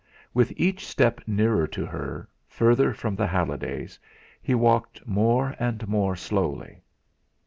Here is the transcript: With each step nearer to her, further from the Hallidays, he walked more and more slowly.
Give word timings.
With 0.33 0.51
each 0.57 0.87
step 0.87 1.21
nearer 1.27 1.67
to 1.67 1.85
her, 1.85 2.27
further 2.47 2.91
from 2.91 3.15
the 3.15 3.27
Hallidays, 3.27 3.99
he 4.41 4.55
walked 4.55 5.05
more 5.05 5.55
and 5.59 5.87
more 5.87 6.15
slowly. 6.15 6.81